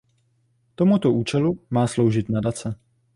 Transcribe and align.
Tomuto 0.75 1.11
účelu 1.11 1.59
má 1.69 1.87
sloužit 1.87 2.29
Nadace. 2.29 2.75